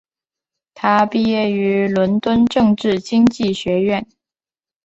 [0.73, 4.07] 他毕业于伦敦政治经济学院。